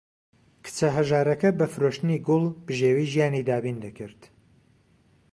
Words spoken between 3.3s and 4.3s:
دابین دەکرد.